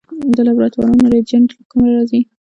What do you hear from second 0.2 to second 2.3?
د لابراتوارونو ریجنټ له کومه راځي؟